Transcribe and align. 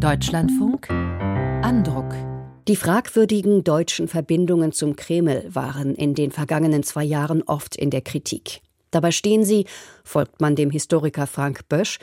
Deutschlandfunk 0.00 0.88
Andruck 0.88 2.14
die 2.66 2.76
fragwürdigen 2.76 3.64
deutschen 3.64 4.08
Verbindungen 4.08 4.72
zum 4.72 4.96
Kreml 4.96 5.44
waren 5.52 5.94
in 5.94 6.14
den 6.14 6.30
vergangenen 6.30 6.82
zwei 6.82 7.04
Jahren 7.04 7.42
oft 7.42 7.76
in 7.76 7.90
der 7.90 8.00
Kritik. 8.00 8.62
Dabei 8.90 9.10
stehen 9.10 9.44
sie, 9.44 9.66
folgt 10.02 10.40
man 10.40 10.56
dem 10.56 10.70
Historiker 10.70 11.26
Frank 11.26 11.68
Bösch, 11.68 11.98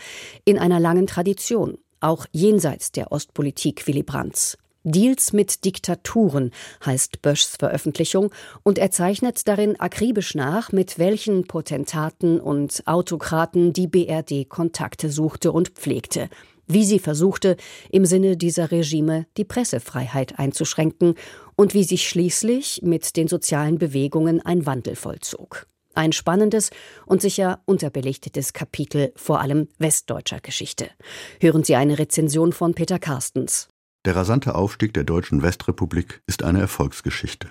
in 0.45 0.59
einer 0.59 0.79
langen 0.79 1.07
Tradition, 1.07 1.79
auch 1.99 2.27
jenseits 2.31 2.91
der 2.91 3.11
Ostpolitik 3.11 3.87
Willy 3.87 4.03
Brandts. 4.03 4.59
Deals 4.83 5.33
mit 5.33 5.65
Diktaturen 5.65 6.51
heißt 6.85 7.23
Böschs 7.23 7.55
Veröffentlichung 7.57 8.31
und 8.61 8.77
er 8.77 8.91
zeichnet 8.91 9.47
darin 9.47 9.79
akribisch 9.79 10.35
nach, 10.35 10.71
mit 10.71 10.99
welchen 10.99 11.47
Potentaten 11.47 12.39
und 12.39 12.83
Autokraten 12.85 13.73
die 13.73 13.87
BRD 13.87 14.47
Kontakte 14.47 15.09
suchte 15.09 15.51
und 15.51 15.69
pflegte, 15.69 16.29
wie 16.67 16.85
sie 16.85 16.99
versuchte, 16.99 17.57
im 17.89 18.05
Sinne 18.05 18.37
dieser 18.37 18.71
Regime 18.71 19.25
die 19.37 19.45
Pressefreiheit 19.45 20.37
einzuschränken 20.37 21.15
und 21.55 21.73
wie 21.73 21.83
sich 21.83 22.07
schließlich 22.07 22.81
mit 22.83 23.15
den 23.17 23.27
sozialen 23.27 23.77
Bewegungen 23.77 24.41
ein 24.41 24.65
Wandel 24.65 24.95
vollzog. 24.95 25.67
Ein 25.95 26.11
spannendes 26.11 26.69
und 27.07 27.21
sicher 27.21 27.61
unterbelichtetes 27.65 28.53
Kapitel 28.53 29.11
vor 29.15 29.41
allem 29.41 29.67
westdeutscher 29.79 30.39
Geschichte. 30.39 30.91
Hören 31.39 31.63
Sie 31.63 31.75
eine 31.75 31.97
Rezension 31.97 32.53
von 32.53 32.75
Peter 32.75 32.99
Carstens. 32.99 33.67
Der 34.05 34.15
rasante 34.15 34.53
Aufstieg 34.53 34.93
der 34.93 35.03
deutschen 35.05 35.41
Westrepublik 35.41 36.21
ist 36.27 36.43
eine 36.43 36.59
Erfolgsgeschichte. 36.59 37.49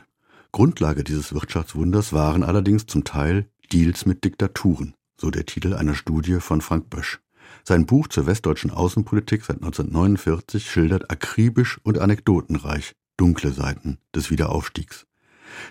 Grundlage 0.52 1.02
dieses 1.02 1.34
Wirtschaftswunders 1.34 2.12
waren 2.12 2.44
allerdings 2.44 2.86
zum 2.86 3.02
Teil 3.04 3.46
Deals 3.72 4.06
mit 4.06 4.24
Diktaturen, 4.24 4.94
so 5.20 5.30
der 5.30 5.44
Titel 5.44 5.74
einer 5.74 5.94
Studie 5.94 6.38
von 6.40 6.60
Frank 6.60 6.88
Bösch. 6.88 7.20
Sein 7.64 7.86
Buch 7.86 8.08
zur 8.08 8.26
westdeutschen 8.26 8.70
Außenpolitik 8.70 9.44
seit 9.44 9.56
1949 9.56 10.70
schildert 10.70 11.10
akribisch 11.10 11.78
und 11.82 11.98
anekdotenreich 11.98 12.92
dunkle 13.16 13.52
Seiten 13.52 13.98
des 14.14 14.30
Wiederaufstiegs. 14.30 15.06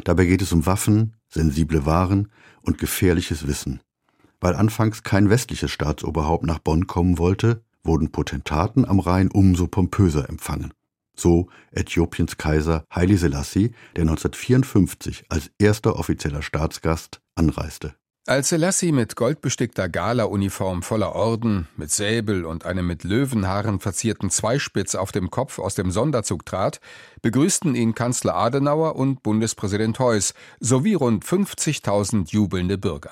Dabei 0.03 0.25
geht 0.25 0.41
es 0.41 0.51
um 0.51 0.65
Waffen, 0.65 1.15
sensible 1.29 1.85
Waren 1.85 2.29
und 2.61 2.77
gefährliches 2.77 3.47
Wissen. 3.47 3.81
Weil 4.39 4.55
anfangs 4.55 5.03
kein 5.03 5.29
westliches 5.29 5.71
Staatsoberhaupt 5.71 6.45
nach 6.45 6.59
Bonn 6.59 6.87
kommen 6.87 7.17
wollte, 7.17 7.63
wurden 7.83 8.11
Potentaten 8.11 8.85
am 8.85 8.99
Rhein 8.99 9.29
umso 9.31 9.67
pompöser 9.67 10.29
empfangen. 10.29 10.73
So 11.15 11.47
Äthiopiens 11.71 12.37
Kaiser 12.37 12.83
Haile 12.93 13.17
Selassie, 13.17 13.71
der 13.95 14.03
1954 14.03 15.25
als 15.29 15.51
erster 15.59 15.97
offizieller 15.97 16.41
Staatsgast 16.41 17.21
anreiste. 17.35 17.95
Als 18.27 18.49
Selassie 18.49 18.91
mit 18.91 19.15
goldbestickter 19.15 19.87
Gala-Uniform 19.87 20.81
voller 20.81 21.13
Orden, 21.13 21.67
mit 21.77 21.91
Säbel 21.91 22.43
und 22.43 22.65
einem 22.65 22.87
mit 22.87 23.03
Löwenhaaren 23.03 23.79
verzierten 23.79 24.31
Zweispitz 24.31 24.95
auf 24.95 25.11
dem 25.11 25.29
Kopf 25.29 25.59
aus 25.59 25.75
dem 25.75 25.91
Sonderzug 25.91 26.43
trat, 26.43 26.79
begrüßten 27.21 27.75
ihn 27.75 27.93
Kanzler 27.93 28.35
Adenauer 28.35 28.95
und 28.95 29.21
Bundespräsident 29.21 29.99
Heuss 29.99 30.33
sowie 30.59 30.95
rund 30.95 31.23
50.000 31.23 32.31
jubelnde 32.31 32.79
Bürger. 32.79 33.11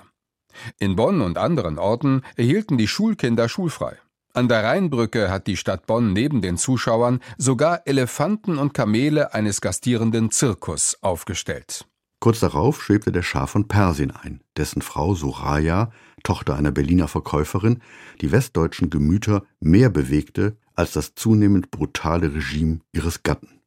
In 0.80 0.96
Bonn 0.96 1.22
und 1.22 1.38
anderen 1.38 1.78
Orten 1.78 2.24
erhielten 2.36 2.80
die 2.80 2.88
Schulkinder 2.88 3.50
schulfrei. 3.50 4.00
An 4.34 4.48
der 4.48 4.64
Rheinbrücke 4.64 5.30
hat 5.30 5.46
die 5.46 5.58
Stadt 5.58 5.86
Bonn 5.86 6.14
neben 6.14 6.42
den 6.42 6.58
Zuschauern 6.58 7.20
sogar 7.38 7.86
Elefanten 7.86 8.58
und 8.58 8.74
Kamele 8.74 9.36
eines 9.36 9.62
gastierenden 9.62 10.32
Zirkus 10.32 10.98
aufgestellt. 11.02 11.86
Kurz 12.24 12.40
darauf 12.40 12.82
schwebte 12.82 13.12
der 13.12 13.22
Schah 13.22 13.48
von 13.48 13.68
Persien 13.68 14.10
ein, 14.12 14.40
dessen 14.56 14.82
Frau 14.82 15.14
Soraya, 15.14 15.92
Tochter 16.24 16.56
einer 16.56 16.72
Berliner 16.72 17.10
Verkäuferin, 17.10 17.82
die 18.22 18.32
westdeutschen 18.32 18.90
Gemüter 18.90 19.44
mehr 19.60 19.90
bewegte 19.90 20.56
als 20.74 20.94
das 20.94 21.16
zunehmend 21.16 21.70
brutale 21.70 22.34
Regime 22.34 22.80
ihres 22.94 23.24
Gatten. 23.24 23.60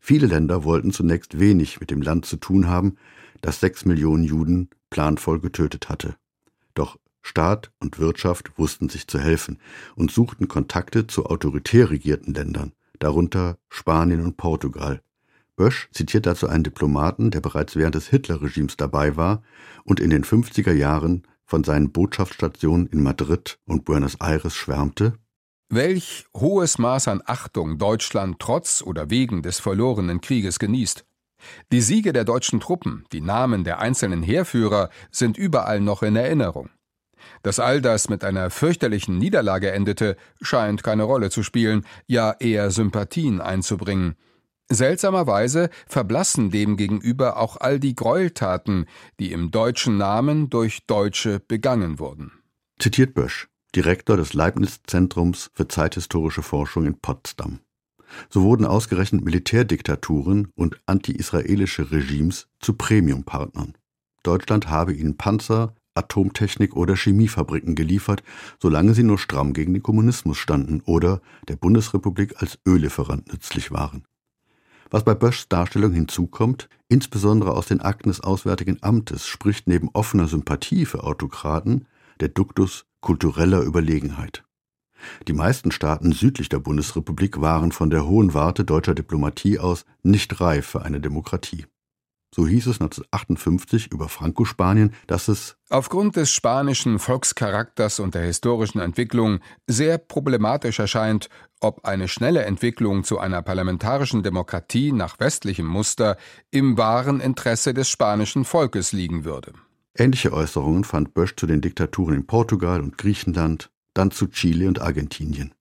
Viele 0.00 0.26
Länder 0.26 0.64
wollten 0.64 0.90
zunächst 0.90 1.38
wenig 1.38 1.78
mit 1.78 1.92
dem 1.92 2.02
Land 2.02 2.26
zu 2.26 2.36
tun 2.36 2.66
haben, 2.66 2.96
das 3.42 3.60
sechs 3.60 3.84
Millionen 3.84 4.24
Juden 4.24 4.70
planvoll 4.90 5.38
getötet 5.38 5.88
hatte. 5.88 6.16
Doch 6.74 6.98
Staat 7.22 7.70
und 7.78 8.00
Wirtschaft 8.00 8.58
wussten 8.58 8.88
sich 8.88 9.06
zu 9.06 9.20
helfen 9.20 9.60
und 9.94 10.10
suchten 10.10 10.48
Kontakte 10.48 11.06
zu 11.06 11.26
autoritär 11.26 11.90
regierten 11.90 12.34
Ländern, 12.34 12.72
darunter 12.98 13.56
Spanien 13.68 14.24
und 14.24 14.36
Portugal, 14.36 15.00
Bösch 15.60 15.90
zitiert 15.92 16.24
dazu 16.24 16.48
einen 16.48 16.64
Diplomaten, 16.64 17.30
der 17.30 17.42
bereits 17.42 17.76
während 17.76 17.94
des 17.94 18.08
Hitlerregimes 18.08 18.78
dabei 18.78 19.16
war 19.16 19.42
und 19.84 20.00
in 20.00 20.08
den 20.08 20.24
50er 20.24 20.72
Jahren 20.72 21.26
von 21.44 21.64
seinen 21.64 21.92
Botschaftsstationen 21.92 22.86
in 22.86 23.02
Madrid 23.02 23.58
und 23.66 23.84
Buenos 23.84 24.16
Aires 24.22 24.54
schwärmte. 24.54 25.12
Welch 25.68 26.24
hohes 26.34 26.78
Maß 26.78 27.08
an 27.08 27.22
Achtung 27.26 27.76
Deutschland 27.76 28.38
trotz 28.38 28.80
oder 28.80 29.10
wegen 29.10 29.42
des 29.42 29.60
verlorenen 29.60 30.22
Krieges 30.22 30.58
genießt. 30.58 31.04
Die 31.72 31.82
Siege 31.82 32.14
der 32.14 32.24
deutschen 32.24 32.60
Truppen, 32.60 33.04
die 33.12 33.20
Namen 33.20 33.62
der 33.62 33.80
einzelnen 33.80 34.22
Heerführer 34.22 34.88
sind 35.10 35.36
überall 35.36 35.82
noch 35.82 36.02
in 36.02 36.16
Erinnerung. 36.16 36.70
Dass 37.42 37.60
all 37.60 37.82
das 37.82 38.08
mit 38.08 38.24
einer 38.24 38.48
fürchterlichen 38.48 39.18
Niederlage 39.18 39.72
endete, 39.72 40.16
scheint 40.40 40.82
keine 40.82 41.02
Rolle 41.02 41.28
zu 41.28 41.42
spielen, 41.42 41.84
ja 42.06 42.34
eher 42.40 42.70
Sympathien 42.70 43.42
einzubringen. 43.42 44.16
Seltsamerweise 44.72 45.68
verblassen 45.88 46.50
demgegenüber 46.52 47.38
auch 47.38 47.56
all 47.56 47.80
die 47.80 47.96
Gräueltaten, 47.96 48.86
die 49.18 49.32
im 49.32 49.50
deutschen 49.50 49.96
Namen 49.96 50.48
durch 50.48 50.86
Deutsche 50.86 51.40
begangen 51.40 51.98
wurden. 51.98 52.30
Zitiert 52.78 53.14
Bösch, 53.14 53.48
Direktor 53.74 54.16
des 54.16 54.32
Leibniz-Zentrums 54.32 55.50
für 55.54 55.66
zeithistorische 55.66 56.42
Forschung 56.42 56.86
in 56.86 57.00
Potsdam. 57.00 57.58
So 58.28 58.42
wurden 58.42 58.64
ausgerechnet 58.64 59.24
Militärdiktaturen 59.24 60.48
und 60.54 60.80
anti-israelische 60.86 61.90
Regimes 61.90 62.48
zu 62.60 62.74
Premiumpartnern. 62.74 63.74
Deutschland 64.22 64.68
habe 64.68 64.92
ihnen 64.92 65.16
Panzer, 65.16 65.74
Atomtechnik 65.94 66.76
oder 66.76 66.94
Chemiefabriken 66.94 67.74
geliefert, 67.74 68.22
solange 68.60 68.94
sie 68.94 69.02
nur 69.02 69.18
stramm 69.18 69.52
gegen 69.52 69.74
den 69.74 69.82
Kommunismus 69.82 70.38
standen 70.38 70.80
oder 70.82 71.20
der 71.48 71.56
Bundesrepublik 71.56 72.40
als 72.40 72.58
Öllieferant 72.66 73.32
nützlich 73.32 73.72
waren. 73.72 74.04
Was 74.90 75.04
bei 75.04 75.14
Böschs 75.14 75.48
Darstellung 75.48 75.92
hinzukommt, 75.92 76.68
insbesondere 76.88 77.52
aus 77.52 77.66
den 77.66 77.80
Akten 77.80 78.08
des 78.08 78.20
Auswärtigen 78.20 78.78
Amtes, 78.82 79.26
spricht 79.26 79.68
neben 79.68 79.88
offener 79.92 80.26
Sympathie 80.26 80.84
für 80.84 81.04
Autokraten 81.04 81.86
der 82.18 82.28
Duktus 82.28 82.86
kultureller 83.00 83.62
Überlegenheit. 83.62 84.44
Die 85.28 85.32
meisten 85.32 85.70
Staaten 85.70 86.12
südlich 86.12 86.48
der 86.48 86.58
Bundesrepublik 86.58 87.40
waren 87.40 87.72
von 87.72 87.88
der 87.88 88.04
hohen 88.06 88.34
Warte 88.34 88.64
deutscher 88.64 88.94
Diplomatie 88.94 89.58
aus 89.58 89.84
nicht 90.02 90.40
reif 90.40 90.66
für 90.66 90.82
eine 90.82 91.00
Demokratie. 91.00 91.66
So 92.32 92.46
hieß 92.46 92.68
es 92.68 92.80
1958 92.80 93.90
über 93.90 94.08
Franco-Spanien, 94.08 94.92
dass 95.08 95.26
es 95.26 95.56
aufgrund 95.68 96.14
des 96.14 96.30
spanischen 96.30 97.00
Volkscharakters 97.00 97.98
und 97.98 98.14
der 98.14 98.22
historischen 98.22 98.78
Entwicklung 98.78 99.40
sehr 99.66 99.98
problematisch 99.98 100.78
erscheint, 100.78 101.28
ob 101.60 101.84
eine 101.84 102.06
schnelle 102.06 102.44
Entwicklung 102.44 103.02
zu 103.02 103.18
einer 103.18 103.42
parlamentarischen 103.42 104.22
Demokratie 104.22 104.92
nach 104.92 105.18
westlichem 105.18 105.66
Muster 105.66 106.16
im 106.52 106.78
wahren 106.78 107.20
Interesse 107.20 107.74
des 107.74 107.88
spanischen 107.88 108.44
Volkes 108.44 108.92
liegen 108.92 109.24
würde. 109.24 109.52
Ähnliche 109.96 110.32
Äußerungen 110.32 110.84
fand 110.84 111.14
Bösch 111.14 111.34
zu 111.34 111.46
den 111.46 111.60
Diktaturen 111.60 112.14
in 112.14 112.26
Portugal 112.26 112.80
und 112.80 112.96
Griechenland, 112.96 113.70
dann 113.92 114.12
zu 114.12 114.28
Chile 114.28 114.68
und 114.68 114.80
Argentinien. 114.80 115.52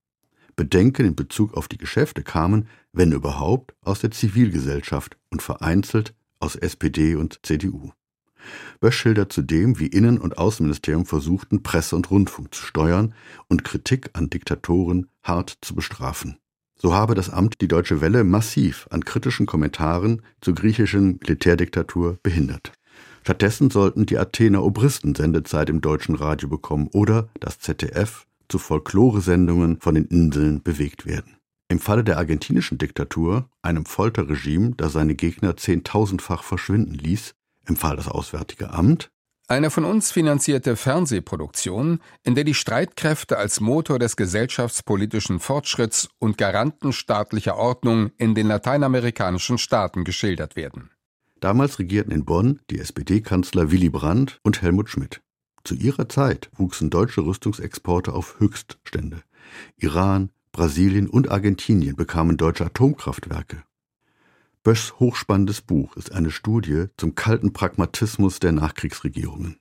Bedenken 0.56 1.06
in 1.06 1.16
Bezug 1.16 1.56
auf 1.56 1.68
die 1.68 1.78
Geschäfte 1.78 2.22
kamen, 2.22 2.68
wenn 2.92 3.12
überhaupt, 3.12 3.74
aus 3.82 4.02
der 4.02 4.12
Zivilgesellschaft 4.12 5.18
und 5.32 5.42
vereinzelt 5.42 6.14
aus 6.40 6.56
SPD 6.56 7.16
und 7.16 7.40
CDU. 7.44 7.92
Bösch 8.80 8.98
schildert 8.98 9.34
zudem, 9.34 9.80
wie 9.80 9.88
Innen- 9.88 10.20
und 10.20 10.38
Außenministerium 10.38 11.06
versuchten, 11.06 11.64
Presse 11.64 11.96
und 11.96 12.10
Rundfunk 12.10 12.54
zu 12.54 12.64
steuern 12.64 13.14
und 13.48 13.64
Kritik 13.64 14.12
an 14.14 14.30
Diktatoren 14.30 15.08
hart 15.24 15.58
zu 15.62 15.76
bestrafen. 15.76 16.38
So 16.76 16.94
habe 16.94 17.14
das 17.14 17.30
Amt 17.30 17.60
die 17.60 17.68
Deutsche 17.68 18.00
Welle 18.00 18.24
massiv 18.24 18.88
an 18.90 19.04
kritischen 19.04 19.46
Kommentaren 19.46 20.22
zur 20.40 20.56
griechischen 20.56 21.20
Militärdiktatur 21.22 22.20
behindert. 22.24 22.72
Stattdessen 23.24 23.70
sollten 23.70 24.06
die 24.06 24.18
Athener 24.18 24.64
Obristen 24.64 25.14
Sendezeit 25.14 25.70
im 25.70 25.82
deutschen 25.82 26.16
Radio 26.16 26.48
bekommen 26.48 26.88
oder 26.94 27.28
das 27.42 27.60
ZDF 27.60 28.26
zu 28.48 28.58
Folkloresendungen 28.58 29.82
von 29.82 29.96
den 29.96 30.06
Inseln 30.06 30.64
bewegt 30.64 31.06
werden. 31.06 31.39
Im 31.70 31.80
Falle 31.80 32.04
der 32.04 32.18
argentinischen 32.18 32.80
Diktatur, 32.80 33.48
einem 33.62 33.86
Folterregime, 33.86 34.74
das 34.76 34.94
seine 34.94 35.14
Gegner 35.14 35.56
zehntausendfach 35.56 36.44
verschwinden 36.44 36.96
ließ, 36.96 37.36
empfahl 37.66 37.96
das 37.96 38.08
Auswärtige 38.08 38.72
Amt, 38.72 39.12
eine 39.48 39.72
von 39.72 39.84
uns 39.84 40.12
finanzierte 40.12 40.76
Fernsehproduktion, 40.76 42.02
in 42.22 42.36
der 42.36 42.44
die 42.44 42.54
Streitkräfte 42.54 43.40
als 43.40 43.60
Motor 43.62 43.98
des 43.98 44.16
gesellschaftspolitischen 44.16 45.40
Fortschritts 45.40 46.08
und 46.20 46.38
Garanten 46.38 46.94
staatlicher 46.94 47.58
Ordnung 47.58 48.12
in 48.18 48.36
den 48.36 48.46
lateinamerikanischen 48.46 49.58
Staaten 49.58 50.04
geschildert 50.04 50.56
werden. 50.56 50.92
Damals 51.40 51.80
regierten 51.80 52.12
in 52.12 52.26
Bonn 52.26 52.60
die 52.70 52.78
SPD-Kanzler 52.78 53.72
Willy 53.72 53.90
Brandt 53.90 54.40
und 54.44 54.62
Helmut 54.62 54.90
Schmidt. 54.90 55.22
Zu 55.64 55.74
ihrer 55.74 56.08
Zeit 56.10 56.52
wuchsen 56.56 56.92
deutsche 56.92 57.22
Rüstungsexporte 57.22 58.14
auf 58.14 58.40
Höchststände. 58.40 59.24
Iran, 59.78 60.30
Brasilien 60.52 61.08
und 61.08 61.30
Argentinien 61.30 61.96
bekamen 61.96 62.38
deutsche 62.38 62.66
Atomkraftwerke. 62.66 63.64
Böschs 64.64 65.00
hochspannendes 65.00 65.62
Buch 65.62 65.96
ist 65.96 66.12
eine 66.12 66.32
Studie 66.32 66.86
zum 66.98 67.16
kalten 67.16 67.54
Pragmatismus 67.54 68.40
der 68.40 68.52
Nachkriegsregierungen. 68.52 69.58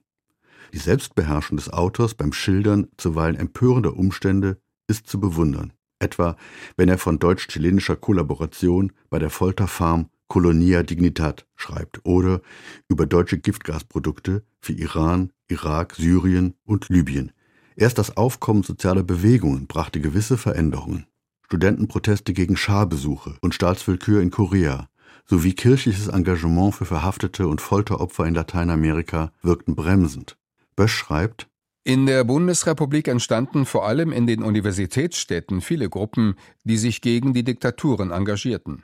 Die 0.73 0.77
Selbstbeherrschung 0.77 1.57
des 1.57 1.69
Autors 1.71 2.15
beim 2.15 2.33
Schildern 2.33 2.87
zuweilen 2.97 3.35
empörender 3.35 3.95
Umstände 3.95 4.59
ist 4.87 5.07
zu 5.07 5.19
bewundern, 5.19 5.73
etwa 5.99 6.35
wenn 6.75 6.89
er 6.89 6.97
von 6.97 7.19
deutsch-chilenischer 7.19 7.95
Kollaboration 7.95 8.91
bei 9.09 9.19
der 9.19 9.29
Folterfarm 9.29 10.09
Colonia 10.27 10.83
Dignidad 10.83 11.47
schreibt 11.55 12.05
oder 12.05 12.41
über 12.87 13.05
deutsche 13.05 13.39
Giftgasprodukte 13.39 14.43
für 14.59 14.73
Iran, 14.73 15.31
Irak, 15.47 15.95
Syrien 15.95 16.55
und 16.65 16.89
Libyen. 16.89 17.31
Erst 17.79 17.97
das 17.97 18.17
Aufkommen 18.17 18.63
sozialer 18.63 19.03
Bewegungen 19.03 19.65
brachte 19.65 20.01
gewisse 20.01 20.37
Veränderungen. 20.37 21.05
Studentenproteste 21.45 22.33
gegen 22.33 22.57
Scharbesuche 22.57 23.37
und 23.39 23.55
Staatswillkür 23.55 24.21
in 24.21 24.31
Korea 24.31 24.89
sowie 25.25 25.53
kirchliches 25.53 26.09
Engagement 26.09 26.75
für 26.75 26.83
Verhaftete 26.83 27.47
und 27.47 27.61
Folteropfer 27.61 28.25
in 28.25 28.33
Lateinamerika 28.33 29.31
wirkten 29.41 29.75
bremsend. 29.75 30.35
Bösch 30.75 30.93
schreibt, 30.93 31.47
in 31.85 32.05
der 32.05 32.25
Bundesrepublik 32.25 33.07
entstanden 33.07 33.65
vor 33.65 33.87
allem 33.87 34.11
in 34.11 34.27
den 34.27 34.43
Universitätsstädten 34.43 35.61
viele 35.61 35.89
Gruppen, 35.89 36.35
die 36.65 36.77
sich 36.77 36.99
gegen 36.99 37.33
die 37.33 37.45
Diktaturen 37.45 38.11
engagierten. 38.11 38.83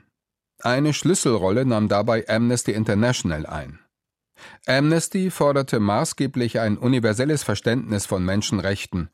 Eine 0.62 0.94
Schlüsselrolle 0.94 1.66
nahm 1.66 1.90
dabei 1.90 2.28
Amnesty 2.30 2.72
International 2.72 3.46
ein. 3.46 3.80
Amnesty 4.68 5.30
forderte 5.30 5.80
maßgeblich 5.80 6.60
ein 6.60 6.78
universelles 6.78 7.44
Verständnis 7.44 8.06
von 8.06 8.24
Menschenrechten, 8.24 9.10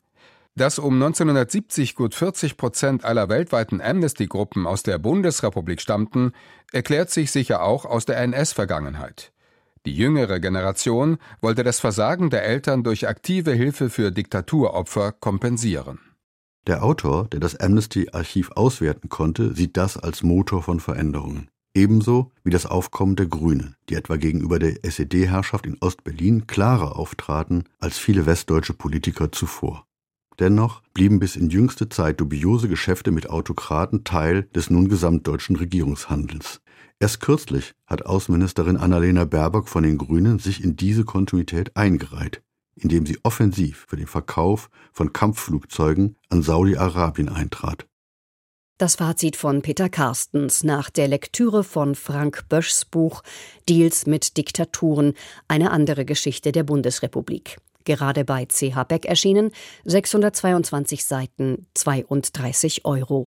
dass 0.54 0.78
um 0.78 0.94
1970 0.94 1.94
gut 1.94 2.14
40 2.14 2.56
Prozent 2.56 3.04
aller 3.04 3.28
weltweiten 3.28 3.80
Amnesty-Gruppen 3.80 4.66
aus 4.66 4.82
der 4.82 4.98
Bundesrepublik 4.98 5.80
stammten, 5.80 6.32
erklärt 6.72 7.10
sich 7.10 7.30
sicher 7.30 7.62
auch 7.62 7.84
aus 7.84 8.04
der 8.04 8.18
NS-Vergangenheit. 8.18 9.32
Die 9.84 9.94
jüngere 9.94 10.38
Generation 10.38 11.18
wollte 11.40 11.64
das 11.64 11.80
Versagen 11.80 12.30
der 12.30 12.44
Eltern 12.44 12.84
durch 12.84 13.08
aktive 13.08 13.52
Hilfe 13.52 13.90
für 13.90 14.12
Diktaturopfer 14.12 15.12
kompensieren. 15.12 15.98
Der 16.68 16.84
Autor, 16.84 17.26
der 17.26 17.40
das 17.40 17.56
Amnesty-Archiv 17.58 18.52
auswerten 18.52 19.08
konnte, 19.08 19.54
sieht 19.54 19.76
das 19.76 19.96
als 19.96 20.22
Motor 20.22 20.62
von 20.62 20.78
Veränderungen. 20.78 21.48
Ebenso 21.74 22.30
wie 22.44 22.50
das 22.50 22.66
Aufkommen 22.66 23.16
der 23.16 23.26
Grünen, 23.26 23.76
die 23.88 23.94
etwa 23.94 24.16
gegenüber 24.16 24.58
der 24.58 24.84
SED-Herrschaft 24.84 25.66
in 25.66 25.78
Ostberlin 25.80 26.46
klarer 26.46 26.96
auftraten 26.96 27.64
als 27.80 27.98
viele 27.98 28.26
westdeutsche 28.26 28.74
Politiker 28.74 29.32
zuvor. 29.32 29.86
Dennoch 30.38 30.82
blieben 30.92 31.18
bis 31.18 31.36
in 31.36 31.48
jüngste 31.48 31.88
Zeit 31.88 32.20
dubiose 32.20 32.68
Geschäfte 32.68 33.10
mit 33.10 33.30
Autokraten 33.30 34.04
Teil 34.04 34.44
des 34.54 34.68
nun 34.68 34.88
gesamtdeutschen 34.88 35.56
Regierungshandels. 35.56 36.60
Erst 37.00 37.20
kürzlich 37.20 37.72
hat 37.86 38.04
Außenministerin 38.04 38.76
Annalena 38.76 39.24
Baerbock 39.24 39.68
von 39.68 39.82
den 39.82 39.98
Grünen 39.98 40.38
sich 40.38 40.62
in 40.62 40.76
diese 40.76 41.04
Kontinuität 41.04 41.76
eingereiht, 41.76 42.42
indem 42.76 43.06
sie 43.06 43.18
offensiv 43.22 43.86
für 43.88 43.96
den 43.96 44.06
Verkauf 44.06 44.68
von 44.92 45.12
Kampfflugzeugen 45.12 46.16
an 46.28 46.42
Saudi-Arabien 46.42 47.28
eintrat. 47.28 47.86
Das 48.82 48.96
Fazit 48.96 49.36
von 49.36 49.62
Peter 49.62 49.88
Carstens 49.88 50.64
nach 50.64 50.90
der 50.90 51.06
Lektüre 51.06 51.62
von 51.62 51.94
Frank 51.94 52.48
Böschs 52.48 52.84
Buch 52.84 53.22
Deals 53.68 54.06
mit 54.06 54.36
Diktaturen, 54.36 55.14
eine 55.46 55.70
andere 55.70 56.04
Geschichte 56.04 56.50
der 56.50 56.64
Bundesrepublik 56.64 57.58
gerade 57.84 58.24
bei 58.24 58.46
CH 58.46 58.84
Beck 58.84 59.06
erschienen, 59.06 59.50
622 59.84 61.04
Seiten, 61.04 61.66
32 61.74 62.84
Euro. 62.84 63.26